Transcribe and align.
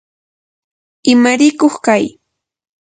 imarikuq 1.11 1.75
kay 1.85 2.05